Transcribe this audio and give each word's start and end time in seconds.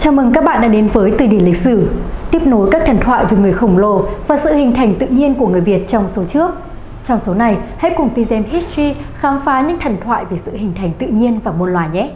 Chào 0.00 0.12
mừng 0.12 0.32
các 0.32 0.44
bạn 0.44 0.62
đã 0.62 0.68
đến 0.68 0.88
với 0.92 1.12
Từ 1.18 1.26
điển 1.26 1.44
lịch 1.44 1.56
sử, 1.56 1.88
tiếp 2.30 2.46
nối 2.46 2.68
các 2.72 2.82
thần 2.86 2.98
thoại 3.00 3.26
về 3.30 3.36
người 3.36 3.52
khổng 3.52 3.78
lồ 3.78 4.06
và 4.26 4.36
sự 4.36 4.54
hình 4.54 4.72
thành 4.72 4.94
tự 4.98 5.06
nhiên 5.06 5.34
của 5.34 5.48
người 5.48 5.60
Việt 5.60 5.88
trong 5.88 6.08
số 6.08 6.24
trước. 6.24 6.50
Trong 7.04 7.20
số 7.20 7.34
này, 7.34 7.58
hãy 7.76 7.94
cùng 7.96 8.10
TGM 8.10 8.42
History 8.50 8.94
khám 9.14 9.40
phá 9.44 9.60
những 9.60 9.78
thần 9.78 9.96
thoại 10.04 10.24
về 10.30 10.36
sự 10.38 10.52
hình 10.56 10.72
thành 10.76 10.92
tự 10.98 11.06
nhiên 11.06 11.40
và 11.44 11.52
muôn 11.52 11.72
loài 11.72 11.88
nhé! 11.92 12.10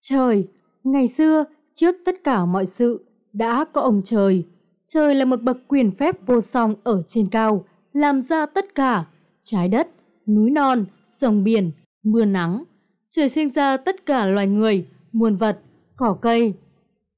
Trời, 0.00 0.48
ngày 0.84 1.08
xưa, 1.08 1.44
trước 1.74 1.96
tất 2.06 2.14
cả 2.24 2.44
mọi 2.44 2.66
sự, 2.66 3.04
đã 3.32 3.64
có 3.72 3.80
ông 3.80 4.02
trời. 4.04 4.44
Trời 4.88 5.14
là 5.14 5.24
một 5.24 5.42
bậc 5.42 5.56
quyền 5.68 5.90
phép 5.90 6.14
vô 6.26 6.40
song 6.40 6.74
ở 6.84 7.02
trên 7.08 7.26
cao, 7.30 7.64
làm 7.94 8.20
ra 8.20 8.46
tất 8.46 8.74
cả, 8.74 9.04
trái 9.42 9.68
đất, 9.68 9.88
núi 10.26 10.50
non, 10.50 10.84
sông 11.04 11.44
biển, 11.44 11.70
mưa 12.02 12.24
nắng. 12.24 12.64
Trời 13.10 13.28
sinh 13.28 13.48
ra 13.48 13.76
tất 13.76 14.06
cả 14.06 14.26
loài 14.26 14.46
người, 14.46 14.86
muôn 15.12 15.36
vật, 15.36 15.58
cỏ 15.96 16.18
cây. 16.22 16.54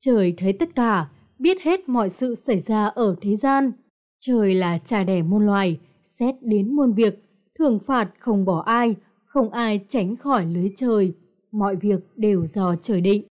Trời 0.00 0.34
thấy 0.36 0.52
tất 0.52 0.74
cả, 0.74 1.08
biết 1.38 1.62
hết 1.62 1.88
mọi 1.88 2.10
sự 2.10 2.34
xảy 2.34 2.58
ra 2.58 2.86
ở 2.86 3.16
thế 3.20 3.36
gian. 3.36 3.72
Trời 4.20 4.54
là 4.54 4.78
cha 4.78 5.04
đẻ 5.04 5.22
muôn 5.22 5.46
loài, 5.46 5.78
xét 6.04 6.34
đến 6.42 6.76
muôn 6.76 6.92
việc, 6.92 7.22
thường 7.58 7.78
phạt 7.86 8.10
không 8.18 8.44
bỏ 8.44 8.62
ai, 8.66 8.94
không 9.26 9.50
ai 9.50 9.80
tránh 9.88 10.16
khỏi 10.16 10.46
lưới 10.46 10.70
trời. 10.76 11.12
Mọi 11.52 11.76
việc 11.76 12.00
đều 12.16 12.46
do 12.46 12.76
trời 12.80 13.00
định. 13.00 13.26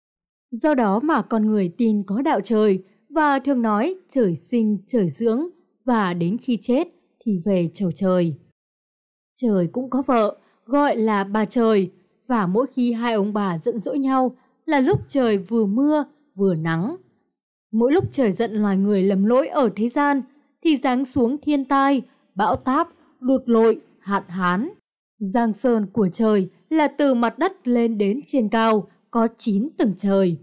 Do 0.51 0.73
đó 0.73 0.99
mà 0.99 1.21
con 1.21 1.45
người 1.45 1.73
tin 1.77 2.03
có 2.03 2.21
đạo 2.21 2.41
trời 2.41 2.83
và 3.09 3.39
thường 3.39 3.61
nói 3.61 3.95
trời 4.09 4.35
sinh 4.35 4.77
trời 4.87 5.09
dưỡng 5.09 5.47
và 5.85 6.13
đến 6.13 6.37
khi 6.37 6.57
chết 6.61 6.87
thì 7.23 7.39
về 7.45 7.69
chầu 7.73 7.91
trời. 7.91 8.35
Trời 9.35 9.67
cũng 9.67 9.89
có 9.89 10.01
vợ, 10.07 10.37
gọi 10.65 10.97
là 10.97 11.23
bà 11.23 11.45
trời, 11.45 11.91
và 12.27 12.47
mỗi 12.47 12.67
khi 12.73 12.91
hai 12.91 13.13
ông 13.13 13.33
bà 13.33 13.57
giận 13.57 13.79
dỗi 13.79 13.99
nhau 13.99 14.35
là 14.65 14.79
lúc 14.79 14.99
trời 15.07 15.37
vừa 15.37 15.65
mưa 15.65 16.05
vừa 16.35 16.55
nắng. 16.55 16.95
Mỗi 17.71 17.91
lúc 17.91 18.03
trời 18.11 18.31
giận 18.31 18.53
loài 18.53 18.77
người 18.77 19.03
lầm 19.03 19.25
lỗi 19.25 19.47
ở 19.47 19.69
thế 19.75 19.89
gian 19.89 20.21
thì 20.63 20.77
giáng 20.77 21.05
xuống 21.05 21.37
thiên 21.41 21.65
tai, 21.65 22.01
bão 22.35 22.55
táp, 22.55 22.89
đột 23.19 23.41
lội, 23.45 23.81
hạn 23.99 24.23
hán. 24.27 24.69
Giang 25.19 25.53
sơn 25.53 25.87
của 25.93 26.07
trời 26.13 26.49
là 26.69 26.87
từ 26.87 27.13
mặt 27.13 27.39
đất 27.39 27.67
lên 27.67 27.97
đến 27.97 28.19
trên 28.25 28.49
cao, 28.49 28.87
có 29.11 29.27
9 29.37 29.69
tầng 29.77 29.93
trời. 29.97 30.37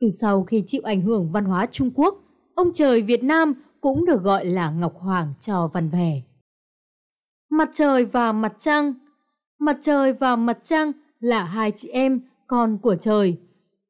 Từ 0.00 0.08
sau 0.20 0.44
khi 0.44 0.62
chịu 0.66 0.82
ảnh 0.84 1.02
hưởng 1.02 1.32
văn 1.32 1.44
hóa 1.44 1.66
Trung 1.70 1.90
Quốc, 1.94 2.22
ông 2.54 2.72
trời 2.74 3.02
Việt 3.02 3.24
Nam 3.24 3.54
cũng 3.84 4.04
được 4.04 4.22
gọi 4.22 4.44
là 4.44 4.70
Ngọc 4.70 4.92
Hoàng 4.98 5.34
cho 5.40 5.66
văn 5.72 5.88
vẻ. 5.88 6.22
Mặt 7.50 7.70
trời 7.72 8.04
và 8.04 8.32
mặt 8.32 8.54
trăng 8.58 8.94
Mặt 9.58 9.78
trời 9.82 10.12
và 10.12 10.36
mặt 10.36 10.58
trăng 10.64 10.92
là 11.20 11.44
hai 11.44 11.70
chị 11.70 11.88
em, 11.88 12.20
con 12.46 12.78
của 12.78 12.96
trời. 12.96 13.36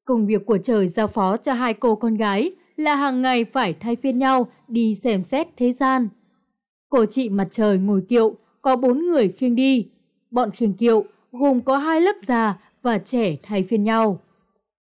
Công 0.04 0.26
việc 0.26 0.46
của 0.46 0.58
trời 0.58 0.88
giao 0.88 1.06
phó 1.06 1.36
cho 1.36 1.52
hai 1.52 1.74
cô 1.74 1.94
con 1.94 2.14
gái 2.14 2.50
là 2.76 2.94
hàng 2.94 3.22
ngày 3.22 3.44
phải 3.44 3.72
thay 3.72 3.96
phiên 3.96 4.18
nhau 4.18 4.46
đi 4.68 4.94
xem 4.94 5.22
xét 5.22 5.46
thế 5.56 5.72
gian. 5.72 6.08
Cô 6.88 7.06
chị 7.06 7.28
mặt 7.28 7.48
trời 7.50 7.78
ngồi 7.78 8.02
kiệu, 8.08 8.34
có 8.62 8.76
bốn 8.76 8.98
người 8.98 9.28
khiêng 9.28 9.54
đi. 9.54 9.88
Bọn 10.30 10.50
khiêng 10.50 10.74
kiệu 10.74 11.04
gồm 11.32 11.60
có 11.60 11.76
hai 11.76 12.00
lớp 12.00 12.16
già 12.20 12.58
và 12.82 12.98
trẻ 12.98 13.36
thay 13.42 13.62
phiên 13.62 13.84
nhau. 13.84 14.20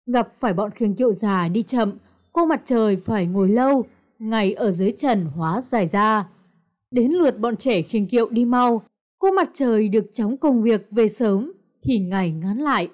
Gặp 0.06 0.34
phải 0.40 0.54
bọn 0.54 0.72
khiêng 0.72 0.96
kiệu 0.96 1.12
già 1.12 1.48
đi 1.48 1.64
chậm, 1.64 1.92
cô 2.34 2.46
mặt 2.46 2.62
trời 2.66 2.96
phải 2.96 3.26
ngồi 3.26 3.50
lâu, 3.50 3.86
ngày 4.30 4.54
ở 4.54 4.72
dưới 4.72 4.92
trần 4.92 5.26
hóa 5.26 5.62
dài 5.62 5.88
ra. 5.88 6.30
Đến 6.92 7.12
lượt 7.12 7.40
bọn 7.40 7.58
trẻ 7.58 7.82
khiêng 7.82 8.08
kiệu 8.08 8.30
đi 8.30 8.46
mau, 8.46 8.84
cô 9.20 9.32
mặt 9.32 9.50
trời 9.54 9.90
được 9.90 10.06
chóng 10.14 10.38
công 10.38 10.64
việc 10.64 10.88
về 10.92 11.08
sớm 11.08 11.52
thì 11.84 12.00
ngày 12.00 12.32
ngắn 12.32 12.58
lại. 12.58 12.90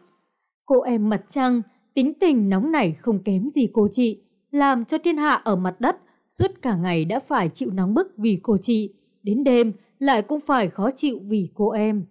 Cô 0.65 0.81
em 0.81 1.09
mặt 1.09 1.21
trăng, 1.27 1.61
tính 1.93 2.13
tình 2.19 2.49
nóng 2.49 2.71
nảy 2.71 2.93
không 2.93 3.23
kém 3.23 3.49
gì 3.49 3.69
cô 3.73 3.87
chị, 3.91 4.21
làm 4.51 4.85
cho 4.85 4.97
thiên 4.97 5.17
hạ 5.17 5.41
ở 5.43 5.55
mặt 5.55 5.81
đất 5.81 5.97
suốt 6.29 6.51
cả 6.61 6.75
ngày 6.75 7.05
đã 7.05 7.19
phải 7.19 7.49
chịu 7.49 7.71
nóng 7.71 7.93
bức 7.93 8.13
vì 8.17 8.39
cô 8.43 8.57
chị, 8.61 8.93
đến 9.23 9.43
đêm 9.43 9.73
lại 9.99 10.21
cũng 10.21 10.39
phải 10.39 10.69
khó 10.69 10.91
chịu 10.95 11.19
vì 11.27 11.49
cô 11.53 11.69
em. 11.69 12.05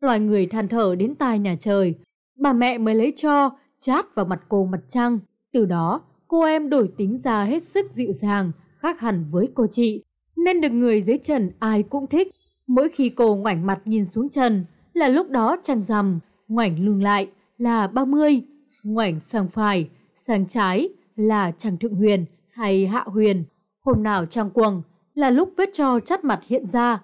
Loài 0.00 0.20
người 0.20 0.46
than 0.46 0.68
thở 0.68 0.94
đến 0.98 1.14
tai 1.14 1.38
nhà 1.38 1.56
trời, 1.60 1.94
bà 2.38 2.52
mẹ 2.52 2.78
mới 2.78 2.94
lấy 2.94 3.12
cho 3.16 3.50
chát 3.78 4.14
vào 4.14 4.26
mặt 4.26 4.42
cô 4.48 4.64
mặt 4.64 4.80
trăng. 4.88 5.18
Từ 5.52 5.66
đó, 5.66 6.02
cô 6.36 6.42
em 6.42 6.68
đổi 6.70 6.88
tính 6.96 7.18
ra 7.18 7.44
hết 7.44 7.62
sức 7.62 7.92
dịu 7.92 8.12
dàng, 8.12 8.52
khác 8.78 9.00
hẳn 9.00 9.24
với 9.30 9.48
cô 9.54 9.66
chị, 9.70 10.02
nên 10.36 10.60
được 10.60 10.70
người 10.70 11.02
dưới 11.02 11.16
trần 11.16 11.50
ai 11.58 11.82
cũng 11.82 12.06
thích. 12.06 12.32
Mỗi 12.66 12.88
khi 12.88 13.08
cô 13.08 13.36
ngoảnh 13.36 13.66
mặt 13.66 13.80
nhìn 13.84 14.04
xuống 14.04 14.28
trần 14.28 14.64
là 14.92 15.08
lúc 15.08 15.30
đó 15.30 15.56
trăng 15.62 15.82
rằm, 15.82 16.20
ngoảnh 16.48 16.84
lưng 16.84 17.02
lại 17.02 17.30
là 17.58 17.86
30, 17.86 18.42
ngoảnh 18.82 19.20
sang 19.20 19.48
phải, 19.48 19.88
sang 20.16 20.46
trái 20.46 20.88
là 21.16 21.50
trăng 21.50 21.76
thượng 21.76 21.94
huyền 21.94 22.24
hay 22.52 22.86
hạ 22.86 23.04
huyền. 23.06 23.44
Hôm 23.84 24.02
nào 24.02 24.26
trăng 24.26 24.50
quầng 24.50 24.82
là 25.14 25.30
lúc 25.30 25.52
vết 25.56 25.68
cho 25.72 26.00
chắt 26.00 26.24
mặt 26.24 26.40
hiện 26.46 26.66
ra. 26.66 27.02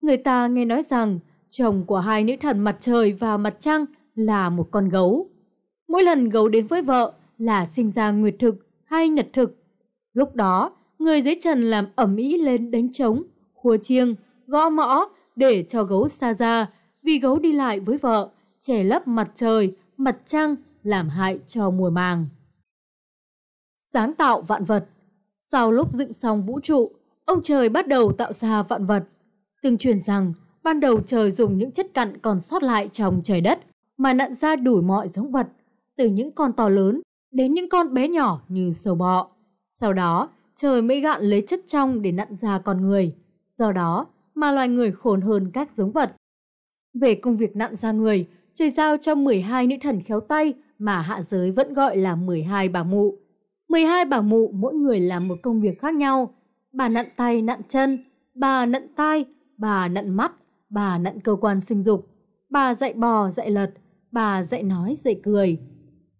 Người 0.00 0.16
ta 0.16 0.46
nghe 0.46 0.64
nói 0.64 0.82
rằng 0.82 1.18
chồng 1.50 1.84
của 1.86 1.98
hai 1.98 2.24
nữ 2.24 2.34
thần 2.40 2.60
mặt 2.60 2.76
trời 2.80 3.12
và 3.12 3.36
mặt 3.36 3.56
trăng 3.58 3.84
là 4.14 4.50
một 4.50 4.68
con 4.70 4.88
gấu. 4.88 5.28
Mỗi 5.88 6.02
lần 6.02 6.28
gấu 6.28 6.48
đến 6.48 6.66
với 6.66 6.82
vợ 6.82 7.12
là 7.38 7.66
sinh 7.66 7.90
ra 7.90 8.10
nguyệt 8.10 8.34
thực 8.38 8.63
hay 8.94 9.08
nhật 9.08 9.26
thực. 9.32 9.56
Lúc 10.12 10.34
đó, 10.34 10.76
người 10.98 11.22
dưới 11.22 11.34
trần 11.40 11.62
làm 11.62 11.86
ẩm 11.96 12.16
ý 12.16 12.38
lên 12.38 12.70
đánh 12.70 12.92
trống, 12.92 13.22
khua 13.54 13.76
chiêng, 13.76 14.14
gõ 14.46 14.70
mõ 14.70 15.08
để 15.36 15.62
cho 15.62 15.84
gấu 15.84 16.08
xa 16.08 16.34
ra 16.34 16.66
vì 17.02 17.18
gấu 17.18 17.38
đi 17.38 17.52
lại 17.52 17.80
với 17.80 17.98
vợ, 17.98 18.30
che 18.60 18.84
lấp 18.84 19.08
mặt 19.08 19.30
trời, 19.34 19.76
mặt 19.96 20.18
trăng 20.24 20.56
làm 20.82 21.08
hại 21.08 21.38
cho 21.46 21.70
mùa 21.70 21.90
màng. 21.90 22.26
Sáng 23.80 24.14
tạo 24.14 24.40
vạn 24.40 24.64
vật 24.64 24.86
Sau 25.38 25.72
lúc 25.72 25.92
dựng 25.92 26.12
xong 26.12 26.46
vũ 26.46 26.60
trụ, 26.60 26.90
ông 27.24 27.42
trời 27.42 27.68
bắt 27.68 27.88
đầu 27.88 28.12
tạo 28.12 28.32
ra 28.32 28.62
vạn 28.62 28.86
vật. 28.86 29.04
Từng 29.62 29.78
truyền 29.78 29.98
rằng, 29.98 30.32
ban 30.62 30.80
đầu 30.80 31.00
trời 31.00 31.30
dùng 31.30 31.58
những 31.58 31.72
chất 31.72 31.94
cặn 31.94 32.18
còn 32.18 32.40
sót 32.40 32.62
lại 32.62 32.88
trong 32.92 33.20
trời 33.24 33.40
đất 33.40 33.58
mà 33.96 34.12
nặn 34.12 34.34
ra 34.34 34.56
đủ 34.56 34.80
mọi 34.80 35.08
giống 35.08 35.30
vật, 35.30 35.46
từ 35.96 36.06
những 36.06 36.32
con 36.32 36.52
to 36.52 36.68
lớn 36.68 37.00
đến 37.34 37.54
những 37.54 37.68
con 37.68 37.94
bé 37.94 38.08
nhỏ 38.08 38.40
như 38.48 38.72
sâu 38.72 38.94
bọ. 38.94 39.28
Sau 39.70 39.92
đó, 39.92 40.28
trời 40.56 40.82
mới 40.82 41.00
gạn 41.00 41.22
lấy 41.22 41.42
chất 41.46 41.60
trong 41.66 42.02
để 42.02 42.12
nặn 42.12 42.34
ra 42.34 42.58
con 42.58 42.82
người. 42.82 43.14
Do 43.48 43.72
đó 43.72 44.06
mà 44.34 44.52
loài 44.52 44.68
người 44.68 44.92
khôn 44.92 45.20
hơn 45.20 45.50
các 45.52 45.74
giống 45.74 45.92
vật. 45.92 46.12
Về 47.00 47.14
công 47.14 47.36
việc 47.36 47.56
nặn 47.56 47.74
ra 47.74 47.92
người, 47.92 48.28
trời 48.54 48.70
giao 48.70 48.96
cho 48.96 49.14
12 49.14 49.66
nữ 49.66 49.76
thần 49.82 50.02
khéo 50.02 50.20
tay 50.20 50.54
mà 50.78 51.00
hạ 51.00 51.22
giới 51.22 51.50
vẫn 51.50 51.74
gọi 51.74 51.96
là 51.96 52.16
12 52.16 52.68
bà 52.68 52.82
mụ. 52.82 53.14
12 53.68 54.04
bà 54.04 54.20
mụ 54.20 54.50
mỗi 54.54 54.74
người 54.74 55.00
làm 55.00 55.28
một 55.28 55.36
công 55.42 55.60
việc 55.60 55.80
khác 55.80 55.94
nhau. 55.94 56.34
Bà 56.72 56.88
nặn 56.88 57.06
tay 57.16 57.42
nặn 57.42 57.60
chân, 57.68 58.04
bà 58.34 58.66
nặn 58.66 58.86
tai, 58.96 59.24
bà 59.58 59.88
nặn 59.88 60.10
mắt, 60.10 60.32
bà 60.70 60.98
nặn 60.98 61.20
cơ 61.20 61.36
quan 61.40 61.60
sinh 61.60 61.82
dục, 61.82 62.06
bà 62.50 62.74
dạy 62.74 62.92
bò 62.92 63.30
dạy 63.30 63.50
lật, 63.50 63.70
bà 64.12 64.42
dạy 64.42 64.62
nói 64.62 64.94
dạy 64.94 65.20
cười. 65.22 65.58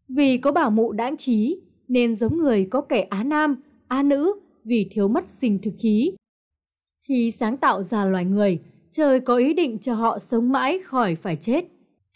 Vì 0.08 0.38
có 0.38 0.52
bảo 0.52 0.70
mụ 0.70 0.92
đáng 0.92 1.16
trí, 1.16 1.60
nên 1.88 2.14
giống 2.14 2.38
người 2.38 2.66
có 2.70 2.80
kẻ 2.80 3.00
á 3.00 3.24
nam, 3.24 3.56
á 3.88 4.02
nữ 4.02 4.34
vì 4.64 4.88
thiếu 4.90 5.08
mất 5.08 5.28
sinh 5.28 5.58
thực 5.62 5.74
khí. 5.78 6.12
Khi 7.08 7.30
sáng 7.30 7.56
tạo 7.56 7.82
ra 7.82 8.04
loài 8.04 8.24
người, 8.24 8.60
trời 8.90 9.20
có 9.20 9.36
ý 9.36 9.54
định 9.54 9.78
cho 9.78 9.94
họ 9.94 10.18
sống 10.18 10.52
mãi 10.52 10.78
khỏi 10.84 11.14
phải 11.14 11.36
chết. 11.36 11.64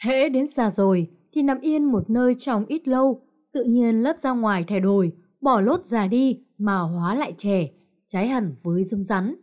Hễ 0.05 0.29
đến 0.29 0.49
già 0.49 0.71
rồi 0.71 1.07
thì 1.33 1.43
nằm 1.43 1.61
yên 1.61 1.85
một 1.85 2.11
nơi 2.11 2.35
trong 2.39 2.65
ít 2.67 2.89
lâu, 2.89 3.21
tự 3.53 3.65
nhiên 3.65 4.03
lớp 4.03 4.19
ra 4.19 4.31
ngoài 4.31 4.65
thay 4.69 4.81
đổi, 4.81 5.13
bỏ 5.41 5.61
lốt 5.61 5.87
già 5.87 6.07
đi 6.07 6.39
mà 6.59 6.79
hóa 6.79 7.15
lại 7.15 7.35
trẻ, 7.37 7.69
trái 8.07 8.27
hẳn 8.27 8.55
với 8.63 8.85
dung 8.85 9.03
rắn. 9.03 9.35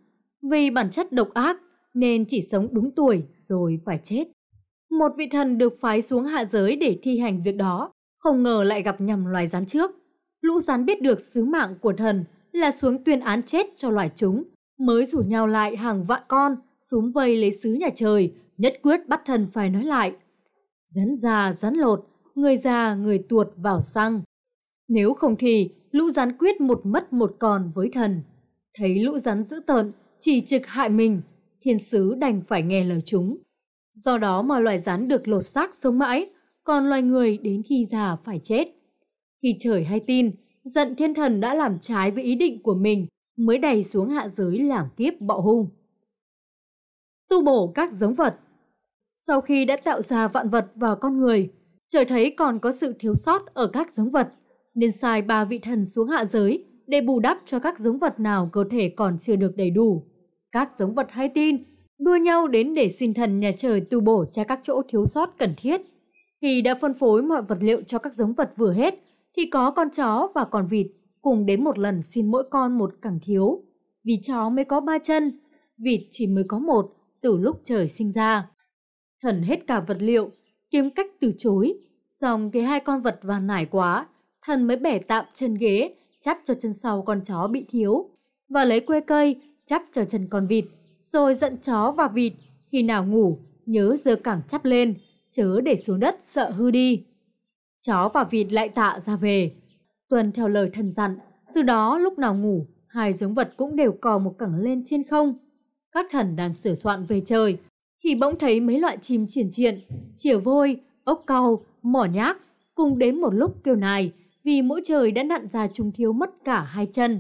Vì 0.52 0.70
bản 0.70 0.90
chất 0.90 1.12
độc 1.12 1.34
ác 1.34 1.58
nên 1.94 2.26
chỉ 2.26 2.42
sống 2.42 2.68
đúng 2.72 2.92
tuổi 2.96 3.24
rồi 3.40 3.80
phải 3.86 4.00
chết. 4.04 4.24
Một 4.90 5.12
vị 5.18 5.28
thần 5.32 5.58
được 5.58 5.74
phái 5.82 6.02
xuống 6.02 6.24
hạ 6.24 6.46
giới 6.46 6.76
để 6.76 7.00
thi 7.04 7.20
hành 7.20 7.44
việc 7.44 7.56
đó, 7.56 7.92
không 8.26 8.44
ngờ 8.44 8.64
lại 8.64 8.82
gặp 8.82 9.02
nhầm 9.02 9.26
loài 9.26 9.48
rắn 9.48 9.66
trước. 9.66 9.92
Lũ 10.42 10.60
rắn 10.60 10.86
biết 10.86 11.02
được 11.02 11.20
sứ 11.20 11.46
mạng 11.46 11.76
của 11.82 11.94
thần 11.94 12.26
là 12.52 12.72
xuống 12.72 13.04
tuyên 13.04 13.20
án 13.20 13.44
chết 13.44 13.68
cho 13.78 13.90
loài 13.90 14.12
chúng, 14.16 14.44
mới 14.80 15.06
rủ 15.06 15.20
nhau 15.20 15.48
lại 15.48 15.78
hàng 15.78 16.04
vạn 16.04 16.22
con 16.28 16.56
xuống 16.80 17.12
vây 17.12 17.38
lấy 17.38 17.52
sứ 17.52 17.74
nhà 17.74 17.90
trời, 17.96 18.34
nhất 18.58 18.80
quyết 18.84 19.08
bắt 19.08 19.22
thần 19.26 19.48
phải 19.54 19.70
nói 19.70 19.84
lại. 19.84 20.14
Rắn 20.88 21.18
già 21.18 21.54
rắn 21.54 21.74
lột, 21.74 22.08
người 22.36 22.58
già 22.58 22.96
người 22.96 23.20
tuột 23.30 23.48
vào 23.58 23.82
xăng. 23.82 24.22
Nếu 24.88 25.14
không 25.14 25.36
thì 25.40 25.70
lũ 25.92 26.10
rắn 26.10 26.38
quyết 26.38 26.62
một 26.62 26.86
mất 26.86 27.14
một 27.14 27.36
còn 27.40 27.72
với 27.76 27.90
thần. 27.94 28.22
Thấy 28.78 29.00
lũ 29.00 29.18
rắn 29.18 29.46
dữ 29.46 29.60
tợn, 29.68 29.92
chỉ 30.20 30.42
trực 30.42 30.66
hại 30.66 30.90
mình, 30.90 31.22
thiên 31.62 31.80
sứ 31.80 32.16
đành 32.16 32.42
phải 32.48 32.62
nghe 32.62 32.84
lời 32.84 33.02
chúng. 33.06 33.38
Do 33.94 34.18
đó 34.18 34.42
mà 34.42 34.60
loài 34.60 34.80
rắn 34.80 35.08
được 35.08 35.28
lột 35.28 35.46
xác 35.46 35.76
sống 35.76 36.00
mãi, 36.00 36.30
còn 36.66 36.90
loài 36.90 37.02
người 37.02 37.38
đến 37.38 37.62
khi 37.70 37.86
già 37.86 38.16
phải 38.26 38.40
chết. 38.44 38.68
Khi 39.42 39.56
trời 39.60 39.84
hay 39.84 40.00
tin, 40.00 40.32
giận 40.64 40.96
thiên 40.96 41.14
thần 41.14 41.42
đã 41.42 41.54
làm 41.54 41.80
trái 41.82 42.12
với 42.12 42.24
ý 42.24 42.36
định 42.36 42.64
của 42.64 42.76
mình, 42.76 43.08
mới 43.38 43.58
đẩy 43.58 43.84
xuống 43.84 44.10
hạ 44.10 44.28
giới 44.28 44.60
làm 44.60 44.88
kiếp 44.98 45.14
bạo 45.22 45.42
hung. 45.42 45.68
tu 47.30 47.44
bổ 47.44 47.72
các 47.76 47.94
giống 47.94 48.14
vật. 48.14 48.36
Sau 49.16 49.42
khi 49.42 49.66
đã 49.66 49.78
tạo 49.78 50.02
ra 50.02 50.28
vạn 50.28 50.50
vật 50.50 50.72
và 50.76 50.96
con 50.96 51.20
người, 51.20 51.50
trời 51.90 52.06
thấy 52.06 52.32
còn 52.38 52.60
có 52.60 52.72
sự 52.72 52.94
thiếu 53.00 53.16
sót 53.16 53.46
ở 53.54 53.68
các 53.68 53.96
giống 53.96 54.10
vật, 54.10 54.30
nên 54.76 54.92
sai 54.92 55.22
ba 55.22 55.46
vị 55.46 55.60
thần 55.60 55.86
xuống 55.86 56.08
hạ 56.08 56.26
giới 56.26 56.66
để 56.88 57.02
bù 57.02 57.20
đắp 57.20 57.38
cho 57.46 57.60
các 57.60 57.80
giống 57.80 57.98
vật 57.98 58.20
nào 58.20 58.50
cơ 58.52 58.64
thể 58.72 58.90
còn 58.90 59.18
chưa 59.20 59.36
được 59.36 59.56
đầy 59.58 59.70
đủ. 59.70 60.04
Các 60.52 60.78
giống 60.78 60.94
vật 60.94 61.08
hay 61.10 61.30
tin, 61.30 61.58
đua 62.00 62.16
nhau 62.16 62.48
đến 62.48 62.74
để 62.74 62.90
xin 62.90 63.14
thần 63.14 63.40
nhà 63.40 63.52
trời 63.58 63.82
tu 63.82 64.00
bổ 64.00 64.26
cho 64.32 64.44
các 64.44 64.60
chỗ 64.64 64.82
thiếu 64.90 65.06
sót 65.06 65.38
cần 65.38 65.54
thiết. 65.58 65.82
Khi 66.42 66.62
đã 66.62 66.76
phân 66.82 66.94
phối 66.94 67.22
mọi 67.22 67.42
vật 67.42 67.58
liệu 67.62 67.82
cho 67.82 68.00
các 68.00 68.14
giống 68.14 68.34
vật 68.34 68.54
vừa 68.58 68.74
hết, 68.74 69.00
thì 69.38 69.50
có 69.50 69.72
con 69.72 69.90
chó 69.90 70.32
và 70.36 70.46
con 70.46 70.68
vịt 70.68 70.88
cùng 71.22 71.46
đến 71.46 71.64
một 71.64 71.80
lần 71.80 72.02
xin 72.02 72.32
mỗi 72.32 72.44
con 72.52 72.78
một 72.78 72.94
cẳng 73.02 73.20
thiếu. 73.26 73.64
Vì 74.04 74.20
chó 74.22 74.50
mới 74.50 74.66
có 74.66 74.80
ba 74.80 74.98
chân, 75.04 75.40
vịt 75.78 76.02
chỉ 76.12 76.28
mới 76.28 76.44
có 76.48 76.60
một 76.60 76.94
từ 77.22 77.38
lúc 77.38 77.62
trời 77.64 77.90
sinh 77.90 78.12
ra. 78.12 78.50
Thần 79.22 79.42
hết 79.42 79.68
cả 79.68 79.80
vật 79.80 79.98
liệu, 80.00 80.30
kiếm 80.72 80.90
cách 80.90 81.08
từ 81.20 81.32
chối. 81.38 81.74
Xong 82.10 82.52
cái 82.52 82.64
hai 82.64 82.80
con 82.80 83.02
vật 83.02 83.20
và 83.22 83.40
nải 83.40 83.66
quá, 83.66 84.08
thần 84.46 84.68
mới 84.68 84.78
bẻ 84.78 85.00
tạm 85.00 85.26
chân 85.34 85.56
ghế, 85.56 85.96
chắp 86.22 86.38
cho 86.46 86.54
chân 86.54 86.74
sau 86.74 87.02
con 87.02 87.22
chó 87.24 87.48
bị 87.48 87.66
thiếu. 87.70 88.10
Và 88.50 88.66
lấy 88.66 88.80
que 88.80 89.00
cây, 89.00 89.36
chắp 89.66 89.84
cho 89.92 90.04
chân 90.04 90.28
con 90.30 90.48
vịt. 90.48 90.66
Rồi 91.04 91.36
giận 91.36 91.58
chó 91.58 91.92
và 91.98 92.08
vịt, 92.08 92.34
khi 92.72 92.84
nào 92.84 93.06
ngủ, 93.06 93.40
nhớ 93.66 93.96
giơ 93.98 94.16
cẳng 94.16 94.42
chắp 94.48 94.66
lên, 94.66 94.96
chớ 95.36 95.62
để 95.62 95.78
xuống 95.78 96.00
đất 96.00 96.18
sợ 96.22 96.50
hư 96.50 96.72
đi. 96.72 97.06
Chó 97.82 98.12
và 98.14 98.24
vịt 98.24 98.54
lại 98.54 98.70
tạ 98.70 99.00
ra 99.00 99.16
về. 99.16 99.52
Tuân 100.10 100.32
theo 100.32 100.48
lời 100.48 100.70
thần 100.74 100.92
dặn, 100.92 101.18
từ 101.54 101.62
đó 101.62 101.98
lúc 101.98 102.20
nào 102.20 102.36
ngủ, 102.36 102.66
hai 102.88 103.14
giống 103.14 103.34
vật 103.34 103.54
cũng 103.58 103.76
đều 103.76 103.92
cò 104.02 104.18
một 104.18 104.36
cẳng 104.38 104.56
lên 104.56 104.84
trên 104.86 105.04
không. 105.04 105.34
Các 105.92 106.06
thần 106.12 106.36
đang 106.36 106.54
sửa 106.54 106.74
soạn 106.74 107.06
về 107.06 107.22
trời, 107.26 107.58
thì 108.04 108.16
bỗng 108.16 108.40
thấy 108.40 108.60
mấy 108.60 108.80
loại 108.80 108.98
chim 109.02 109.26
triển 109.28 109.48
triện, 109.52 109.80
chìa 110.16 110.38
vôi, 110.38 110.82
ốc 111.04 111.24
cau, 111.28 111.66
mỏ 111.82 112.06
nhác, 112.06 112.38
cùng 112.76 112.98
đến 112.98 113.22
một 113.22 113.34
lúc 113.34 113.64
kêu 113.64 113.76
nài, 113.76 114.12
vì 114.44 114.62
mỗi 114.62 114.82
trời 114.84 115.12
đã 115.12 115.24
nặn 115.24 115.48
ra 115.52 115.68
chúng 115.74 115.92
thiếu 115.92 116.14
mất 116.14 116.30
cả 116.44 116.62
hai 116.62 116.88
chân. 116.92 117.20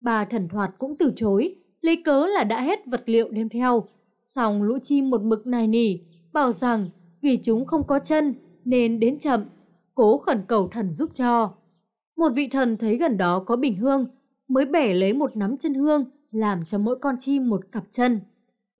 Bà 0.00 0.24
thần 0.24 0.48
thoạt 0.48 0.70
cũng 0.78 0.96
từ 0.98 1.12
chối, 1.16 1.54
lấy 1.80 2.02
cớ 2.04 2.26
là 2.26 2.44
đã 2.44 2.60
hết 2.62 2.86
vật 2.86 3.02
liệu 3.06 3.28
đem 3.30 3.48
theo. 3.48 3.84
Xong 4.22 4.62
lũ 4.62 4.78
chim 4.82 5.10
một 5.10 5.22
mực 5.22 5.46
nài 5.46 5.66
nỉ, 5.66 5.98
bảo 6.32 6.52
rằng 6.52 6.88
vì 7.26 7.38
chúng 7.42 7.64
không 7.66 7.86
có 7.86 7.98
chân 7.98 8.34
nên 8.64 9.00
đến 9.00 9.18
chậm, 9.18 9.44
cố 9.94 10.18
khẩn 10.18 10.42
cầu 10.46 10.68
thần 10.68 10.92
giúp 10.92 11.10
cho. 11.14 11.52
Một 12.16 12.28
vị 12.36 12.48
thần 12.48 12.76
thấy 12.76 12.96
gần 12.96 13.16
đó 13.16 13.44
có 13.46 13.56
bình 13.56 13.76
hương, 13.76 14.06
mới 14.48 14.64
bẻ 14.64 14.94
lấy 14.94 15.12
một 15.12 15.36
nắm 15.36 15.56
chân 15.56 15.74
hương, 15.74 16.04
làm 16.30 16.64
cho 16.64 16.78
mỗi 16.78 16.96
con 17.00 17.16
chim 17.20 17.48
một 17.48 17.60
cặp 17.72 17.84
chân. 17.90 18.20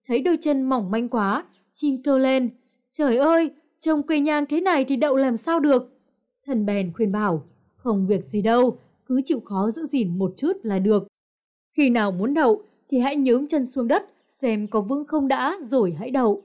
Thấy 0.08 0.22
đôi 0.22 0.38
chân 0.40 0.62
mỏng 0.62 0.90
manh 0.90 1.08
quá, 1.08 1.44
chim 1.74 2.02
kêu 2.04 2.18
lên, 2.18 2.50
trời 2.92 3.16
ơi, 3.16 3.50
trông 3.80 4.02
quê 4.02 4.20
nhang 4.20 4.46
thế 4.46 4.60
này 4.60 4.84
thì 4.84 4.96
đậu 4.96 5.16
làm 5.16 5.36
sao 5.36 5.60
được. 5.60 5.98
Thần 6.46 6.66
bèn 6.66 6.92
khuyên 6.92 7.12
bảo, 7.12 7.42
không 7.76 8.06
việc 8.06 8.24
gì 8.24 8.42
đâu, 8.42 8.78
cứ 9.06 9.20
chịu 9.24 9.40
khó 9.40 9.70
giữ 9.70 9.84
gìn 9.84 10.18
một 10.18 10.32
chút 10.36 10.52
là 10.62 10.78
được. 10.78 11.06
Khi 11.76 11.90
nào 11.90 12.12
muốn 12.12 12.34
đậu 12.34 12.62
thì 12.90 12.98
hãy 12.98 13.16
nhớm 13.16 13.46
chân 13.46 13.66
xuống 13.66 13.88
đất 13.88 14.06
xem 14.28 14.66
có 14.66 14.80
vững 14.80 15.06
không 15.06 15.28
đã 15.28 15.56
rồi 15.62 15.96
hãy 15.98 16.10
đậu. 16.10 16.42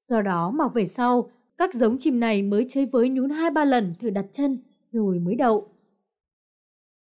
Do 0.00 0.22
đó 0.22 0.50
mà 0.50 0.68
về 0.68 0.86
sau, 0.86 1.30
các 1.60 1.74
giống 1.74 1.98
chim 1.98 2.20
này 2.20 2.42
mới 2.42 2.66
chơi 2.68 2.86
với 2.86 3.08
nhún 3.08 3.30
hai 3.30 3.50
ba 3.50 3.64
lần 3.64 3.94
thử 4.00 4.10
đặt 4.10 4.24
chân 4.32 4.58
rồi 4.82 5.18
mới 5.18 5.34
đậu. 5.34 5.68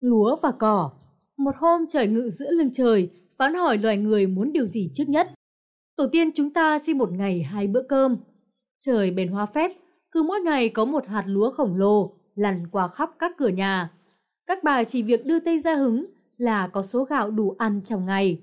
Lúa 0.01 0.37
và 0.43 0.53
cỏ 0.59 0.91
Một 1.37 1.55
hôm 1.59 1.87
trời 1.89 2.07
ngự 2.07 2.31
giữa 2.31 2.51
lưng 2.51 2.71
trời, 2.73 3.11
phán 3.37 3.55
hỏi 3.55 3.79
loài 3.79 3.97
người 3.97 4.27
muốn 4.27 4.53
điều 4.53 4.67
gì 4.67 4.91
trước 4.95 5.09
nhất. 5.09 5.31
Tổ 5.97 6.07
tiên 6.13 6.31
chúng 6.35 6.53
ta 6.53 6.79
xin 6.79 6.99
một 6.99 7.13
ngày 7.13 7.43
hai 7.43 7.67
bữa 7.67 7.83
cơm. 7.83 8.17
Trời 8.81 9.11
bền 9.11 9.29
hoa 9.29 9.47
phép, 9.47 9.73
cứ 10.11 10.23
mỗi 10.23 10.41
ngày 10.41 10.69
có 10.69 10.85
một 10.85 11.07
hạt 11.07 11.25
lúa 11.27 11.51
khổng 11.51 11.77
lồ 11.77 12.13
lăn 12.35 12.67
qua 12.71 12.89
khắp 12.89 13.11
các 13.19 13.33
cửa 13.39 13.49
nhà. 13.49 13.91
Các 14.47 14.65
bà 14.65 14.85
chỉ 14.85 15.03
việc 15.03 15.27
đưa 15.27 15.41
tay 15.41 15.59
ra 15.59 15.75
hứng 15.75 16.07
là 16.37 16.69
có 16.69 16.83
số 16.83 17.05
gạo 17.05 17.31
đủ 17.31 17.55
ăn 17.59 17.81
trong 17.85 18.07
ngày. 18.07 18.41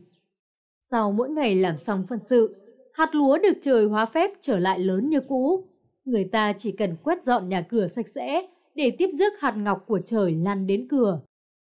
Sau 0.79 1.11
mỗi 1.11 1.29
ngày 1.29 1.55
làm 1.55 1.77
xong 1.77 2.03
phân 2.09 2.19
sự, 2.19 2.55
hạt 2.93 3.15
lúa 3.15 3.37
được 3.37 3.57
trời 3.61 3.85
hóa 3.85 4.05
phép 4.05 4.31
trở 4.41 4.59
lại 4.59 4.79
lớn 4.79 5.09
như 5.09 5.19
cũ. 5.19 5.65
Người 6.05 6.29
ta 6.31 6.53
chỉ 6.57 6.71
cần 6.71 6.95
quét 7.03 7.23
dọn 7.23 7.49
nhà 7.49 7.61
cửa 7.61 7.87
sạch 7.87 8.07
sẽ 8.07 8.47
để 8.75 8.91
tiếp 8.97 9.09
rước 9.11 9.33
hạt 9.39 9.57
ngọc 9.57 9.83
của 9.87 9.99
trời 10.05 10.35
lăn 10.35 10.67
đến 10.67 10.87
cửa. 10.89 11.21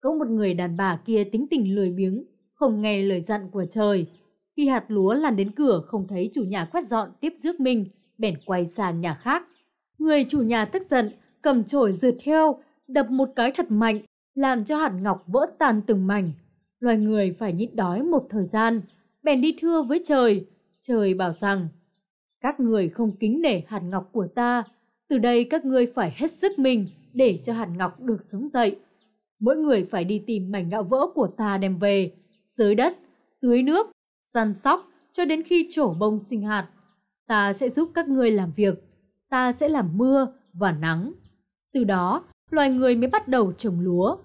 Có 0.01 0.13
một 0.13 0.27
người 0.27 0.53
đàn 0.53 0.77
bà 0.77 0.99
kia 1.05 1.23
tính 1.23 1.47
tình 1.49 1.75
lười 1.75 1.91
biếng, 1.91 2.23
không 2.53 2.81
nghe 2.81 3.01
lời 3.01 3.21
dặn 3.21 3.49
của 3.51 3.65
trời. 3.69 4.05
Khi 4.57 4.67
hạt 4.67 4.85
lúa 4.87 5.13
lăn 5.13 5.35
đến 5.35 5.51
cửa 5.51 5.81
không 5.85 6.07
thấy 6.07 6.29
chủ 6.33 6.43
nhà 6.43 6.65
quét 6.65 6.87
dọn 6.87 7.09
tiếp 7.21 7.33
rước 7.35 7.59
mình, 7.59 7.85
bèn 8.17 8.35
quay 8.45 8.65
sang 8.65 9.01
nhà 9.01 9.13
khác. 9.13 9.43
Người 9.97 10.25
chủ 10.27 10.41
nhà 10.41 10.65
tức 10.65 10.83
giận, 10.83 11.11
cầm 11.41 11.63
chổi 11.63 11.93
rượt 11.93 12.15
theo, 12.23 12.59
đập 12.87 13.09
một 13.09 13.29
cái 13.35 13.51
thật 13.51 13.71
mạnh, 13.71 13.99
làm 14.35 14.65
cho 14.65 14.77
hạt 14.77 14.93
ngọc 15.01 15.23
vỡ 15.27 15.45
tan 15.59 15.81
từng 15.87 16.07
mảnh. 16.07 16.31
Loài 16.79 16.97
người 16.97 17.31
phải 17.31 17.53
nhịn 17.53 17.75
đói 17.75 18.03
một 18.03 18.23
thời 18.29 18.45
gian, 18.45 18.81
bèn 19.23 19.41
đi 19.41 19.57
thưa 19.61 19.83
với 19.83 20.01
trời. 20.03 20.45
Trời 20.79 21.13
bảo 21.13 21.31
rằng, 21.31 21.67
các 22.43 22.59
người 22.59 22.89
không 22.89 23.11
kính 23.19 23.41
nể 23.41 23.61
hạt 23.67 23.81
ngọc 23.83 24.09
của 24.11 24.27
ta, 24.35 24.63
từ 25.09 25.17
đây 25.17 25.43
các 25.43 25.65
ngươi 25.65 25.85
phải 25.85 26.13
hết 26.15 26.31
sức 26.31 26.59
mình 26.59 26.85
để 27.13 27.39
cho 27.43 27.53
hạt 27.53 27.69
ngọc 27.77 28.01
được 28.01 28.23
sống 28.23 28.47
dậy. 28.47 28.79
Mỗi 29.39 29.55
người 29.55 29.87
phải 29.91 30.03
đi 30.03 30.23
tìm 30.27 30.51
mảnh 30.51 30.69
gạo 30.69 30.83
vỡ 30.83 31.07
của 31.15 31.27
ta 31.37 31.57
đem 31.57 31.79
về, 31.79 32.11
xới 32.45 32.75
đất, 32.75 32.97
tưới 33.41 33.63
nước, 33.63 33.87
săn 34.23 34.53
sóc 34.53 34.87
cho 35.11 35.25
đến 35.25 35.43
khi 35.43 35.67
trổ 35.69 35.93
bông 35.93 36.19
sinh 36.19 36.41
hạt. 36.41 36.67
Ta 37.27 37.53
sẽ 37.53 37.69
giúp 37.69 37.89
các 37.93 38.07
ngươi 38.07 38.31
làm 38.31 38.51
việc, 38.55 38.83
ta 39.29 39.51
sẽ 39.51 39.69
làm 39.69 39.97
mưa 39.97 40.27
và 40.53 40.71
nắng. 40.71 41.13
Từ 41.73 41.83
đó, 41.83 42.23
loài 42.49 42.69
người 42.69 42.95
mới 42.95 43.07
bắt 43.07 43.27
đầu 43.27 43.53
trồng 43.53 43.79
lúa. 43.79 44.17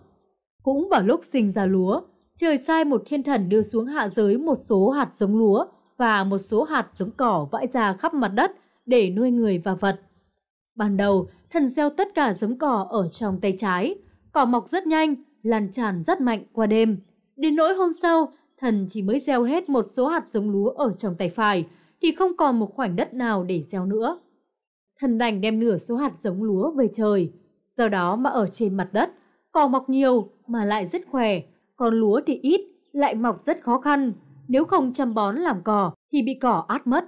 Cũng 0.63 0.89
vào 0.89 1.03
lúc 1.03 1.21
sinh 1.25 1.51
ra 1.51 1.67
lúa, 1.67 2.01
trời 2.37 2.59
sai 2.59 2.85
một 2.85 3.03
thiên 3.07 3.23
thần 3.23 3.49
đưa 3.49 3.63
xuống 3.63 3.87
hạ 3.87 4.09
giới 4.09 4.39
một 4.39 4.57
số 4.57 4.91
hạt 4.91 5.11
giống 5.15 5.39
lúa 5.39 5.67
và 5.99 6.25
một 6.25 6.39
số 6.39 6.63
hạt 6.63 6.89
giống 6.93 7.11
cỏ 7.11 7.49
vãi 7.53 7.67
ra 7.67 7.93
khắp 7.93 8.15
mặt 8.15 8.29
đất 8.29 8.53
để 8.87 9.11
nuôi 9.11 9.31
người 9.31 9.59
và 9.59 9.75
vật. 9.75 10.01
Ban 10.75 10.97
đầu, 10.97 11.27
thần 11.51 11.67
gieo 11.67 11.91
tất 11.91 12.15
cả 12.15 12.35
giống 12.35 12.59
cỏ 12.59 12.87
ở 12.91 13.09
trong 13.09 13.41
tay 13.41 13.55
trái. 13.59 13.95
Cỏ 14.33 14.45
mọc 14.45 14.69
rất 14.69 14.87
nhanh, 14.87 15.15
lan 15.43 15.69
tràn 15.73 16.05
rất 16.05 16.21
mạnh 16.21 16.45
qua 16.53 16.67
đêm. 16.67 16.99
Đến 17.37 17.57
nỗi 17.57 17.75
hôm 17.75 17.93
sau, 17.93 18.33
thần 18.59 18.87
chỉ 18.89 19.03
mới 19.03 19.19
gieo 19.19 19.43
hết 19.43 19.69
một 19.69 19.87
số 19.91 20.07
hạt 20.07 20.25
giống 20.31 20.51
lúa 20.51 20.69
ở 20.69 20.93
trong 20.93 21.15
tay 21.15 21.29
phải, 21.29 21.67
thì 22.03 22.13
không 22.13 22.37
còn 22.37 22.59
một 22.59 22.75
khoảnh 22.75 22.97
đất 22.97 23.15
nào 23.15 23.45
để 23.45 23.63
gieo 23.63 23.87
nữa. 23.87 24.21
Thần 25.01 25.19
đành 25.19 25.41
đem 25.41 25.61
nửa 25.61 25.79
số 25.79 25.97
hạt 25.97 26.13
giống 26.19 26.43
lúa 26.43 26.71
về 26.71 26.89
trời. 26.93 27.33
Do 27.67 27.89
đó 27.89 28.17
mà 28.17 28.31
ở 28.31 28.49
trên 28.49 28.75
mặt 28.75 28.89
đất, 28.93 29.11
cỏ 29.53 29.69
mọc 29.69 29.89
nhiều 29.89 30.29
mà 30.47 30.65
lại 30.65 30.87
rất 30.87 31.03
khỏe, 31.11 31.41
còn 31.77 31.95
lúa 31.95 32.21
thì 32.27 32.35
ít, 32.43 32.61
lại 32.93 33.15
mọc 33.15 33.41
rất 33.43 33.63
khó 33.63 33.81
khăn. 33.81 34.13
Nếu 34.49 34.65
không 34.65 34.93
chăm 34.93 35.15
bón 35.15 35.37
làm 35.37 35.63
cỏ 35.65 35.93
thì 36.13 36.23
bị 36.23 36.35
cỏ 36.35 36.65
át 36.69 36.87
mất. 36.87 37.05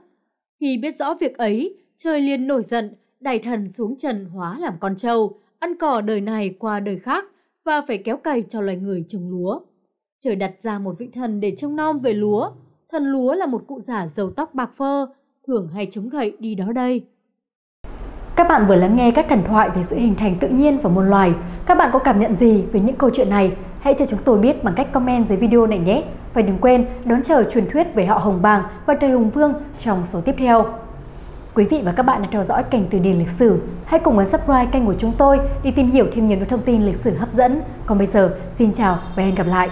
Khi 0.61 0.78
biết 0.82 0.94
rõ 0.94 1.14
việc 1.14 1.38
ấy, 1.38 1.76
trời 1.97 2.20
liền 2.20 2.47
nổi 2.47 2.62
giận, 2.62 2.94
đẩy 3.20 3.38
thần 3.38 3.70
xuống 3.70 3.97
trần 3.97 4.25
hóa 4.25 4.59
làm 4.59 4.75
con 4.80 4.97
trâu, 4.97 5.38
ăn 5.59 5.76
cỏ 5.80 6.00
đời 6.00 6.20
này 6.20 6.54
qua 6.59 6.80
đời 6.80 6.99
khác 6.99 7.25
và 7.64 7.82
phải 7.88 7.99
kéo 7.99 8.16
cày 8.16 8.42
cho 8.42 8.61
loài 8.61 8.76
người 8.76 9.04
trồng 9.09 9.30
lúa. 9.30 9.61
Trời 10.25 10.37
đặt 10.37 10.52
ra 10.59 10.78
một 10.78 10.94
vị 10.99 11.09
thần 11.14 11.40
để 11.40 11.54
trông 11.56 11.76
nom 11.76 11.99
về 11.99 12.12
lúa. 12.12 12.50
Thần 12.92 13.04
lúa 13.04 13.35
là 13.35 13.47
một 13.47 13.62
cụ 13.66 13.80
già 13.80 14.06
dầu 14.06 14.30
tóc 14.30 14.54
bạc 14.54 14.70
phơ, 14.76 15.06
thường 15.47 15.68
hay 15.68 15.87
chống 15.90 16.09
gậy 16.09 16.37
đi 16.38 16.54
đó 16.54 16.73
đây. 16.73 17.02
Các 18.37 18.49
bạn 18.49 18.66
vừa 18.68 18.76
lắng 18.76 18.97
nghe 18.97 19.11
các 19.11 19.26
thần 19.28 19.42
thoại 19.47 19.70
về 19.75 19.82
sự 19.82 19.97
hình 19.97 20.14
thành 20.14 20.37
tự 20.40 20.49
nhiên 20.49 20.78
và 20.82 20.90
muôn 20.90 21.11
loài. 21.11 21.32
Các 21.66 21.75
bạn 21.75 21.90
có 21.92 21.99
cảm 21.99 22.20
nhận 22.20 22.37
gì 22.37 22.62
về 22.73 22.80
những 22.80 22.97
câu 22.97 23.11
chuyện 23.11 23.30
này? 23.30 23.56
Hãy 23.80 23.94
cho 23.99 24.04
chúng 24.06 24.20
tôi 24.25 24.38
biết 24.38 24.64
bằng 24.64 24.75
cách 24.76 24.92
comment 24.92 25.26
dưới 25.26 25.38
video 25.38 25.66
này 25.66 25.78
nhé. 25.78 26.04
Và 26.34 26.42
đừng 26.42 26.58
quên 26.58 26.87
đón 27.04 27.22
chờ 27.22 27.44
truyền 27.44 27.70
thuyết 27.70 27.94
về 27.94 28.06
họ 28.06 28.18
Hồng 28.18 28.42
Bàng 28.42 28.62
và 28.87 28.94
đời 28.94 29.10
Hùng 29.10 29.30
Vương 29.30 29.54
trong 29.78 30.04
số 30.04 30.20
tiếp 30.20 30.34
theo. 30.38 30.66
Quý 31.54 31.64
vị 31.64 31.82
và 31.84 31.92
các 31.92 32.02
bạn 32.02 32.22
đang 32.22 32.30
theo 32.30 32.42
dõi 32.42 32.62
kênh 32.62 32.88
Từ 32.90 32.99
điển 32.99 33.18
lịch 33.18 33.28
sử. 33.28 33.60
Hãy 33.84 34.00
cùng 34.00 34.18
ấn 34.18 34.26
subscribe 34.26 34.66
kênh 34.72 34.87
của 34.87 34.94
chúng 34.94 35.12
tôi 35.18 35.40
để 35.62 35.70
tìm 35.70 35.90
hiểu 35.90 36.06
thêm 36.14 36.26
nhiều 36.26 36.38
thông 36.49 36.62
tin 36.62 36.82
lịch 36.82 36.96
sử 36.96 37.14
hấp 37.14 37.32
dẫn. 37.32 37.62
Còn 37.87 37.99
bây 37.99 38.06
giờ, 38.06 38.34
xin 38.54 38.72
chào 38.72 38.99
và 39.16 39.22
hẹn 39.22 39.34
gặp 39.34 39.46
lại! 39.46 39.68